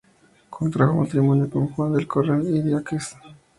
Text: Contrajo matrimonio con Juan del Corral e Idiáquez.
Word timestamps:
Contrajo 0.49 0.95
matrimonio 0.95 1.47
con 1.47 1.67
Juan 1.67 1.93
del 1.93 2.07
Corral 2.07 2.47
e 2.47 2.57
Idiáquez. 2.57 3.15